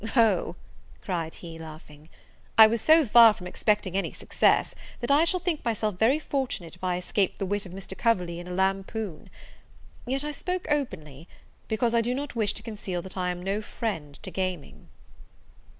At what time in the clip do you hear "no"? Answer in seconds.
13.43-13.61